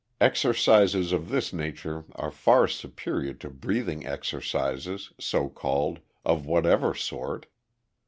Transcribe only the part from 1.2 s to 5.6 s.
this nature are far superior to breathing exercises, so